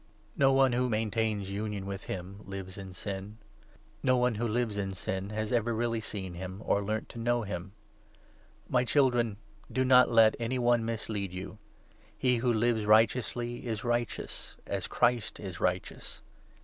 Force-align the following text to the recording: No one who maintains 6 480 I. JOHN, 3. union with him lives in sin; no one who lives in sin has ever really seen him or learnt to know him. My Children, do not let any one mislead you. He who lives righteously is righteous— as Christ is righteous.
No 0.35 0.51
one 0.51 0.71
who 0.71 0.89
maintains 0.89 1.45
6 1.45 1.49
480 1.51 1.53
I. 1.53 1.59
JOHN, 1.59 1.69
3. 1.69 1.77
union 1.77 1.85
with 1.85 2.03
him 2.45 2.49
lives 2.49 2.77
in 2.79 2.91
sin; 2.93 3.37
no 4.01 4.17
one 4.17 4.33
who 4.33 4.47
lives 4.47 4.75
in 4.75 4.95
sin 4.95 5.29
has 5.29 5.51
ever 5.53 5.75
really 5.75 6.01
seen 6.01 6.33
him 6.33 6.63
or 6.65 6.81
learnt 6.83 7.07
to 7.09 7.19
know 7.19 7.43
him. 7.43 7.73
My 8.67 8.83
Children, 8.83 9.37
do 9.71 9.85
not 9.85 10.09
let 10.09 10.35
any 10.39 10.57
one 10.57 10.83
mislead 10.83 11.31
you. 11.31 11.59
He 12.17 12.37
who 12.37 12.51
lives 12.51 12.87
righteously 12.87 13.67
is 13.67 13.83
righteous— 13.83 14.55
as 14.65 14.87
Christ 14.87 15.39
is 15.39 15.59
righteous. 15.59 16.23